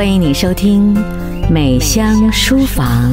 [0.00, 0.94] 欢迎你收听
[1.50, 3.12] 《美香书房》。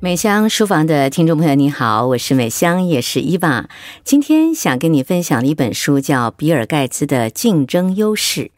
[0.00, 3.70] 美香书房的听众朋友，你好，我是美香，也是伊娃。
[4.04, 8.50] 今天想跟你分享的一本书叫《比尔盖茨的竞争优势》。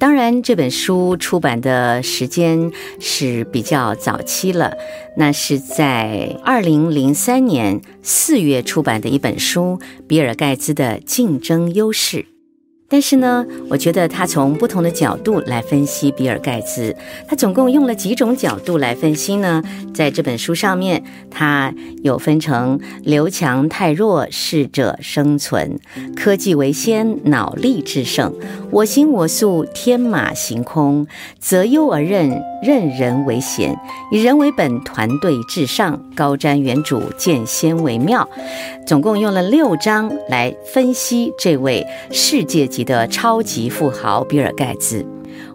[0.00, 4.72] 当然，这本书出版的时间是比较早期了，
[5.18, 12.16] 那是在二零零三年四月出版的一本书《比尔盖茨的竞争优势》。
[12.92, 16.94] 但是呢，我觉得他从不同的角度来分析比尔盖茨，
[17.28, 19.62] 他总共用了几种角度来分析呢？
[19.94, 21.72] 在这本书上面，他
[22.02, 25.78] 有分成刘强太弱，适者生存；
[26.16, 28.32] 科技为先，脑力制胜；
[28.72, 31.06] 我行我素，天马行空；
[31.38, 33.72] 择优而任，任人唯贤；
[34.10, 38.28] 以人为本，团队至上；高瞻远瞩，见先为妙。
[38.86, 45.04] 总共用了六章来分析这位世界级的超级富豪比尔盖茨。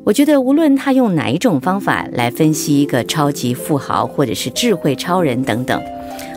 [0.04, 5.82] 我觉得无论他用哪一种方法来分析一个超级富豪，或者是智慧超人等等，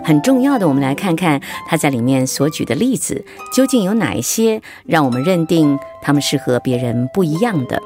[0.03, 7.81] 很重要的，我们来看看他在里面所举的例子究竟有哪一些，让我们认定他们是和别人不一样的。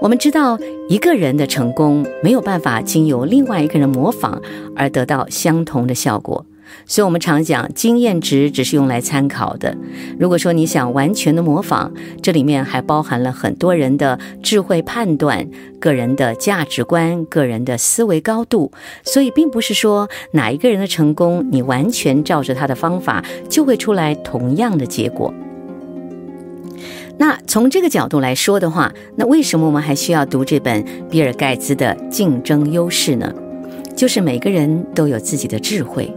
[0.00, 4.40] 我们知道，一个人的成功没有办法经由另外一个人模仿
[4.76, 6.44] 而得到相同的效果。
[6.86, 9.76] 所以，我们常讲经验值只是用来参考的。
[10.18, 15.46] 如果说你想完全的模仿，这里面还包含了很多人的智慧判断、
[15.78, 18.72] 个人的价值观、个人的思维高度。
[19.04, 25.32] 所以，并不是说哪一个人的成功，你完全照着他的方法就会出来同样的结果。
[27.18, 33.30] 那从这个角度来说的话，那为什么我们还需要读这本比尔盖茨的竞争优势呢？
[33.94, 36.10] 就是每个人都有自己的智慧。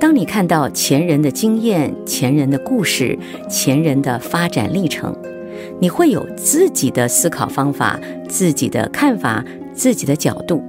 [0.00, 3.18] 当你看到前人的经验、前人的故事、
[3.48, 5.16] 前人的发展历程，
[5.80, 7.98] 你会有自己的思考方法、
[8.28, 10.62] 自己的看法、自己的角度。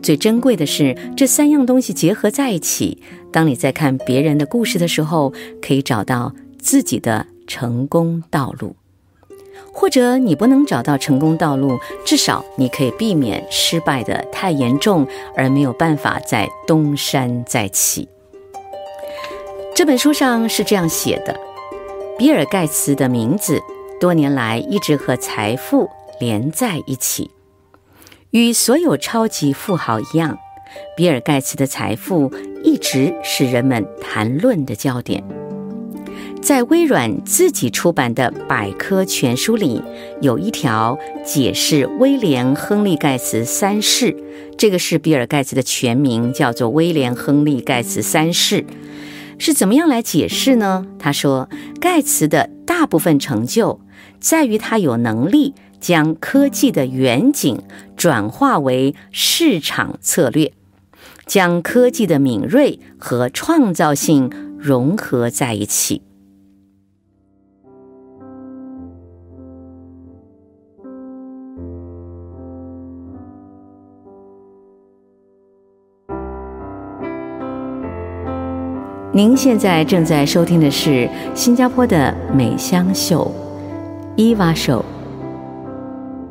[0.00, 8.76] 最珍贵的是，这三样东西结合在一起，当你在看别人的故事的时候，可以找到自己的成功道路。
[9.72, 15.06] 或者你不能找到成功道路，至少你可以避免失败得太严重，
[15.36, 18.08] 而没有办法再东山再起。
[19.78, 21.38] 这本书上是这样写的：
[22.18, 23.60] 比尔盖茨的名字
[24.00, 27.30] 多年来一直和财富连在一起。
[28.32, 30.36] 与所有超级富豪一样，
[30.96, 32.32] 比尔盖茨的财富
[32.64, 35.22] 一直是人们谈论的焦点。
[36.42, 39.80] 在微软自己出版的百科全书里，
[40.20, 44.16] 有一条解释威廉·亨利·盖茨三世，
[44.56, 48.64] 这个是比尔盖茨的全名，叫做威廉·亨利·盖茨三世。
[49.38, 50.84] 是怎么样来解释呢？
[50.98, 51.48] 他说，
[51.80, 53.80] 盖茨的大部分成就
[54.20, 57.62] 在于他有能力将科技的远景
[57.96, 60.52] 转化为市场策略，
[61.24, 66.02] 将科技的敏锐和创造性融合在一起。
[79.18, 83.28] 您现在正在收听的是新加坡的美香秀，
[84.14, 84.84] 伊娃秀。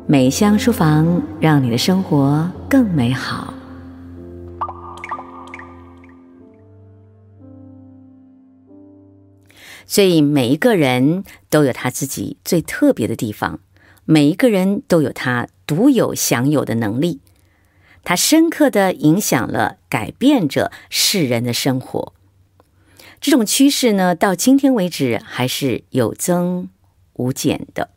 [0.06, 3.52] 美香书房，让你的生活更美好。
[9.84, 13.60] 所以每一个人都有他自己最特别的地方，
[14.06, 17.20] 每一个人都有他独有享有的能力，
[18.02, 22.14] 他深刻地影响了、改变着世人的生活。
[23.20, 26.68] 这种趋势呢，到今天为止还是有增
[27.14, 27.90] 无减的。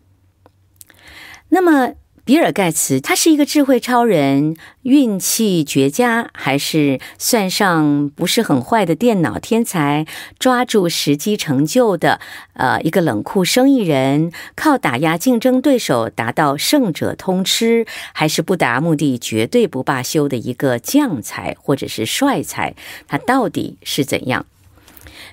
[1.50, 10.06] 那么，比尔盖茨他是一个智慧超人、运气绝佳，还是算上不是很坏的电脑天才，
[10.40, 12.22] 抓住时机成就的
[12.54, 22.76] 呃一个冷酷生意人，靠打压竞争对手达到胜者通吃，还是不达目的绝对不罢休的一个将才或者是帅才？
[23.08, 24.46] 他到底是怎样？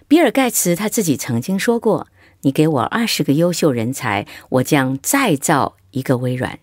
[0.08, 2.08] 比尔盖茨他自己曾经说过
[2.40, 6.58] ：“你给我二十个优秀人才，我将再造一个微软。”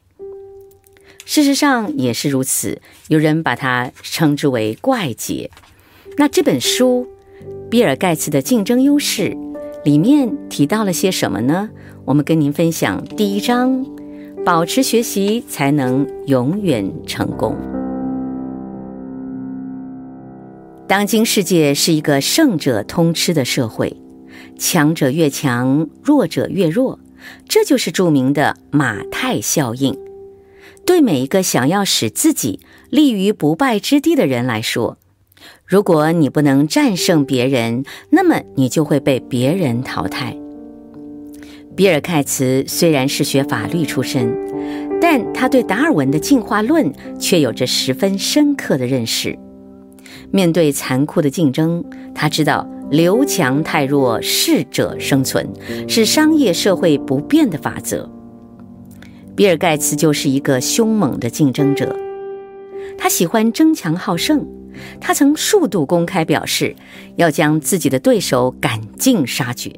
[1.25, 5.51] 事实上也是如此，有人把它称之为怪杰。
[6.17, 7.07] 那这本书
[7.69, 9.29] 《比尔盖茨的竞争优势》
[9.83, 11.69] 里面提到了些什么呢？
[12.03, 13.85] 我们跟您分享第一章：
[14.43, 17.74] 保持学习，才能永远成功。
[20.87, 23.97] 当今世界是一个胜者通吃的社会，
[24.59, 26.99] 强者越强，弱者越弱，
[27.49, 29.97] 这就是著名的马太效应。
[30.85, 32.59] 对每一个想要使自己
[32.91, 34.99] 立于不败之地的人来说，
[35.65, 40.37] 如果你不能战胜别人，那么你就会被别人淘汰。
[41.75, 44.31] 比尔盖茨虽然是学法律出身，
[45.01, 49.35] 但他对达尔文的进化论却有着十分深刻的认识。
[50.35, 51.81] 面对残酷的竞争，
[52.13, 55.47] 他知道刘强太弱，适者生存
[55.87, 58.11] 是商业社会不变的法则。
[59.33, 61.95] 比尔盖茨就是一个凶猛的竞争者，
[62.97, 64.45] 他喜欢争强好胜。
[64.99, 66.75] 他曾数度公开表示，
[67.15, 69.71] 要将自己的对手赶尽杀绝。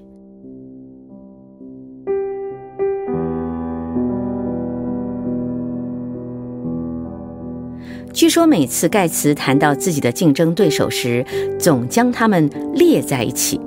[8.17, 11.23] 据说每次盖茨谈到自己的竞争对手时，
[11.59, 13.59] 总将他们列在一起；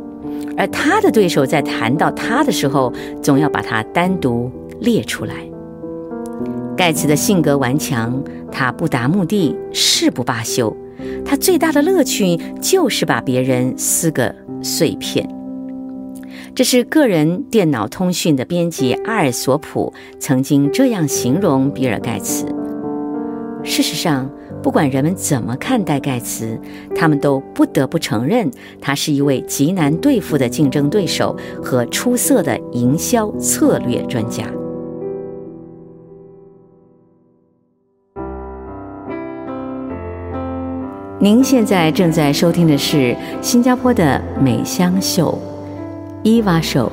[0.56, 2.92] 而他的对手在谈到他的时候，
[3.22, 4.50] 总要把他单独
[4.80, 5.36] 列出来。
[6.76, 8.20] 盖茨的性格顽强，
[8.50, 10.76] 他不达目的誓不罢休。
[11.24, 15.24] 他最大的乐趣就是把别人撕个碎片。
[16.56, 22.52] 这是个人电脑通讯的编辑阿尔索普曾经这样形容比尔盖茨。
[23.62, 24.28] 事实上，
[24.62, 26.58] 不管人们怎么看待盖茨，
[26.94, 34.44] 他们都不得不承认他是一位极难对付的竞争对手和出色的营销策略专家。
[41.22, 45.38] 您现在正在收听的是新加坡的美香秀，
[46.22, 46.90] 伊娃秀。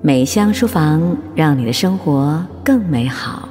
[0.00, 3.47] 美香书房，让你的生活更美好。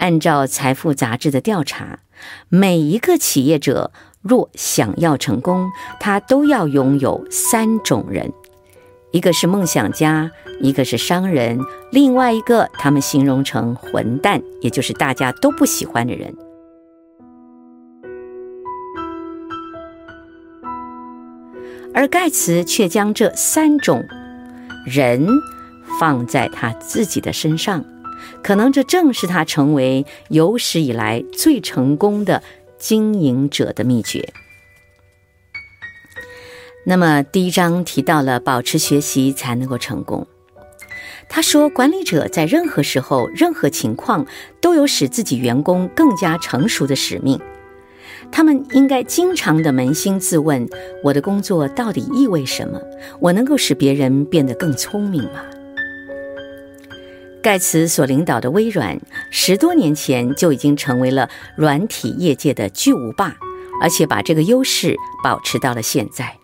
[0.00, 2.00] 按照《财富》杂志的调查，
[2.48, 3.92] 每一个企业者
[4.22, 5.70] 若想要成功，
[6.00, 8.32] 他都要拥有三种人。
[9.12, 10.30] 一个是梦想家，
[10.60, 11.60] 一个是商人，
[11.92, 16.34] 另外一个他们形容成混蛋，也就是大家都不喜欢的人。
[21.92, 24.02] 而盖茨却将这三种
[24.86, 25.28] 人
[25.98, 27.84] 放在他自己的身上，
[28.42, 32.42] 可能这正是他成为有史以来最成功的
[32.78, 34.32] 经营者的秘诀。
[36.84, 40.26] 那么第一章提到了保持学习才能够成功。
[41.28, 44.26] 他说，管理者在任何时候、任何情况
[44.60, 47.38] 都有使自己员工更加成熟的使命。
[48.32, 50.68] 他们应该经常地扪心自问：
[51.04, 52.80] 我的工作到底意味什么？
[53.20, 55.44] 我能够使别人变得更聪明吗？
[57.42, 59.00] 盖茨所领导的微软，
[59.30, 63.34] 十多年前就已经成为了软体业界的巨无霸，
[63.80, 64.94] 而且把这个优势
[65.24, 66.36] 保持到了现在。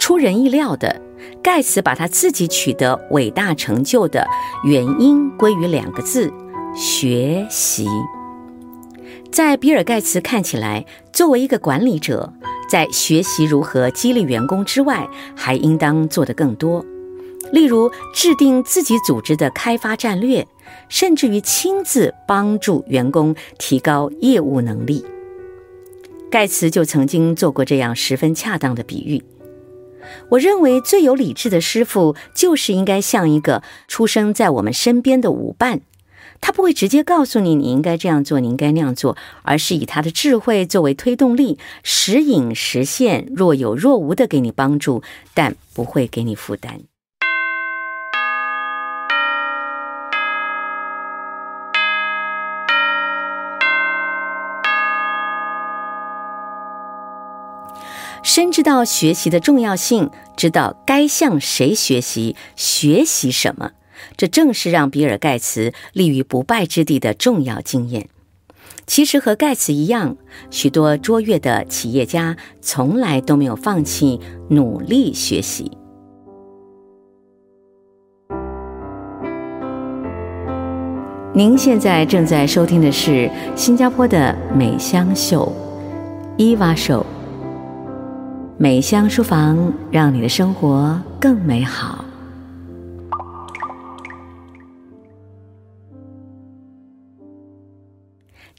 [0.00, 1.00] 出人意料的，
[1.42, 4.26] 盖茨把他自己取得伟大成就的
[4.64, 6.32] 原因归于两个字：
[6.76, 7.86] 学习。
[9.30, 12.32] 在比尔盖茨看起来，作为一个管理者，
[12.68, 16.84] 在学习如何激励员工之外，还应当做得更多。
[17.54, 20.44] 例如，制定自己组织的开发战略，
[20.88, 25.04] 甚至于亲自帮助员工提高业务能力。
[26.28, 29.22] 盖茨就曾经做过这样十分恰当的比喻。
[30.30, 35.82] 我认为最有理智的师傅，就是应该像一个出生在我们身边的舞伴，
[36.40, 46.80] 他不会直接告诉你你应该这样做，你应该那样做，而是以他的智慧作为推动力，时隐时现，若有若无的给你帮助，但不会给你负担。
[58.34, 63.70] 深知道学习的重要性，知道该向谁学习，学习什么，
[64.16, 68.08] 这正是让比尔盖茨立于不败之地的重要经验。
[68.88, 70.16] 其实和盖茨一样，
[70.50, 75.70] 许多卓越的企业家从来都没有放弃努力学习。
[81.32, 85.52] 您现在正在收听的是新加坡的美香秀，
[86.36, 87.06] 伊娃秀。
[88.56, 92.04] 美香书房，让你的生活更美好。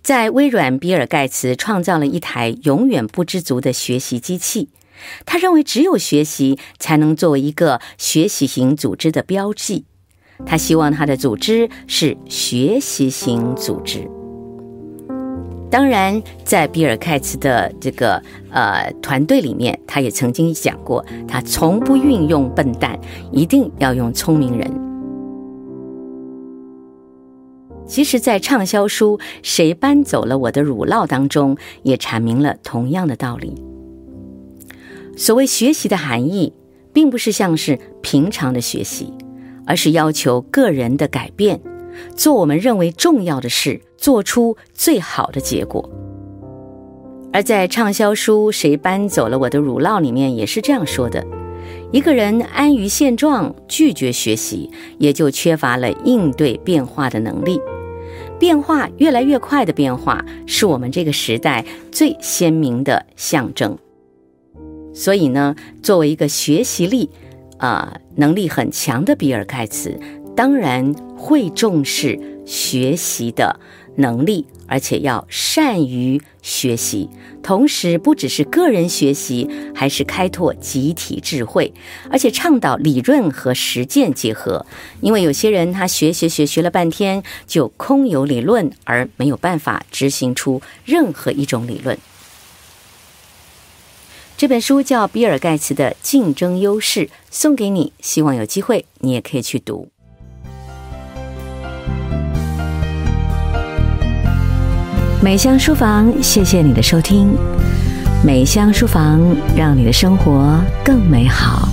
[0.02, 4.70] 在微软，比尔盖茨创造了一台永远不知足的学习机器。
[5.26, 9.86] 他认为，只有学习才能作为一个学习型组织的标记。
[10.46, 14.10] 他希望他的组织是学习型组织。
[15.76, 22.98] 当然，在比尔盖茨的这个呃团队里面，他也曾经讲过，他从不运用笨蛋，
[23.30, 24.72] 一定要用聪明人。
[27.86, 33.54] 其实，在畅销书《谁搬走了我的乳酪》当中，也阐明了同样的道理。
[35.18, 36.54] 所谓学习的含义，
[36.94, 39.12] 并不是像是平常的学习，
[39.68, 41.60] 而是要求个人的改变，
[42.16, 43.82] 做我们认为重要的事。
[44.06, 45.90] 做出最好的结果，
[47.34, 51.26] 而在畅销书《谁搬走了我的乳酪》里面也是这样说的：
[51.92, 54.70] 一个人安于现状，拒绝学习，
[55.00, 57.60] 也就缺乏了应对变化的能力。
[58.38, 63.76] 变化越来越快的变化，是我们这个时代最鲜明的象征。
[64.94, 67.10] 所以呢，作为一个学习力
[67.58, 70.00] 啊、呃、能力很强的比尔盖茨，
[70.36, 73.60] 当然会重视学习的。
[73.96, 77.10] 能力，而且要善于学习，
[77.42, 81.74] 同时不只是个人学习，还是开拓集体智慧，
[82.10, 84.66] 而且倡导理论和实践结合。
[85.02, 91.98] 因为有些人他学学学学了半天，就空有理论，而没有办法执行出任何一种理论。
[94.38, 99.88] 这本书叫《比尔盖茨的竞争优势》，送给你，希望有机会你也可以去读。
[105.26, 107.36] 美香书房，谢谢你的收听。
[108.24, 109.20] 美香书房，
[109.58, 111.68] 让你的生活更美好。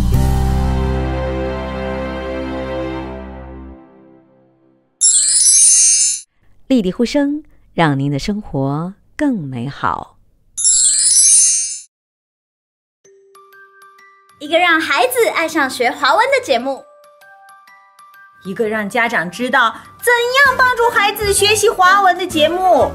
[6.67, 7.43] 丽丽呼声，
[7.75, 10.17] 让您的生活更美好。
[14.41, 16.83] 一个让孩子爱上学华文的节目，
[18.47, 20.11] 一个让家长知道怎
[20.49, 22.91] 样帮助孩子学习华文的节目。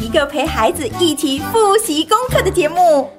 [0.00, 3.10] 一个陪孩子一起复习功课的节目，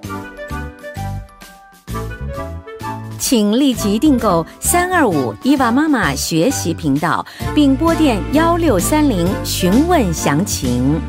[3.19, 7.23] 请立即订购三二五伊娃妈妈学习频道，
[7.53, 10.99] 并拨电幺六三零询问详情。